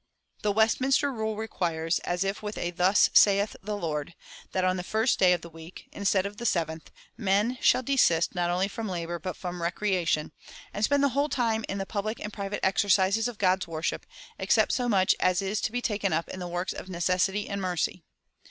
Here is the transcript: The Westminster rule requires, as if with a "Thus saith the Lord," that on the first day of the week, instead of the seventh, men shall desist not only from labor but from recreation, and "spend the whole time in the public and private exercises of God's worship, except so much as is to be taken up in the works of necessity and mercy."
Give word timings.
The 0.41 0.51
Westminster 0.51 1.13
rule 1.13 1.35
requires, 1.35 1.99
as 1.99 2.23
if 2.23 2.41
with 2.41 2.57
a 2.57 2.71
"Thus 2.71 3.11
saith 3.13 3.55
the 3.61 3.77
Lord," 3.77 4.15
that 4.51 4.63
on 4.63 4.77
the 4.77 4.83
first 4.83 5.19
day 5.19 5.31
of 5.31 5.41
the 5.41 5.47
week, 5.51 5.89
instead 5.91 6.25
of 6.25 6.37
the 6.37 6.45
seventh, 6.47 6.89
men 7.17 7.59
shall 7.61 7.83
desist 7.83 8.33
not 8.33 8.49
only 8.49 8.67
from 8.67 8.89
labor 8.89 9.19
but 9.19 9.37
from 9.37 9.61
recreation, 9.61 10.31
and 10.73 10.83
"spend 10.83 11.03
the 11.03 11.09
whole 11.09 11.29
time 11.29 11.63
in 11.69 11.77
the 11.77 11.85
public 11.85 12.19
and 12.19 12.33
private 12.33 12.65
exercises 12.65 13.27
of 13.27 13.37
God's 13.37 13.67
worship, 13.67 14.07
except 14.39 14.71
so 14.71 14.89
much 14.89 15.13
as 15.19 15.39
is 15.39 15.61
to 15.61 15.71
be 15.71 15.83
taken 15.83 16.11
up 16.11 16.27
in 16.29 16.39
the 16.39 16.47
works 16.47 16.73
of 16.73 16.89
necessity 16.89 17.47
and 17.47 17.61
mercy." 17.61 18.03